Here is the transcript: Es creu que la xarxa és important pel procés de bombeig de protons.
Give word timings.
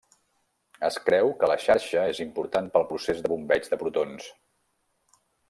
Es 0.87 0.95
creu 1.09 1.29
que 1.43 1.49
la 1.51 1.57
xarxa 1.65 2.05
és 2.13 2.21
important 2.25 2.71
pel 2.79 2.87
procés 2.93 3.21
de 3.27 3.33
bombeig 3.35 3.71
de 3.75 3.81
protons. 3.85 4.33